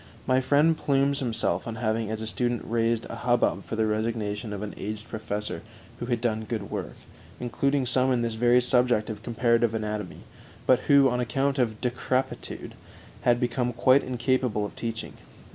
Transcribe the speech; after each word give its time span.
My 0.25 0.41
friend 0.41 0.75
plumes 0.75 1.19
himself 1.19 1.67
on 1.67 1.75
having 1.75 2.09
as 2.09 2.21
a 2.21 2.25
student 2.25 2.63
raised 2.65 3.05
a 3.05 3.17
hubbub 3.17 3.65
for 3.65 3.75
the 3.75 3.85
resignation 3.85 4.51
of 4.51 4.63
an 4.63 4.73
aged 4.75 5.07
professor 5.07 5.61
who 5.99 6.07
had 6.07 6.21
done 6.21 6.45
good 6.45 6.71
work 6.71 6.95
(including 7.39 7.85
some 7.85 8.11
in 8.11 8.23
this 8.23 8.33
very 8.33 8.61
subject 8.61 9.11
of 9.11 9.21
comparative 9.21 9.75
anatomy), 9.75 10.21
but 10.65 10.79
who, 10.87 11.07
on 11.07 11.19
account 11.19 11.59
of 11.59 11.79
decrepitude, 11.81 12.73
had 13.21 13.39
become 13.39 13.73
quite 13.73 14.01
incapable 14.03 14.65
of 14.65 14.75
teaching. 14.75 15.13